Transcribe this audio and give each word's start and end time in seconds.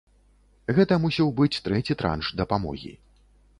Гэта 0.77 0.97
мусіў 1.03 1.29
быць 1.41 1.61
трэці 1.67 1.99
транш 2.01 2.33
дапамогі. 2.43 2.93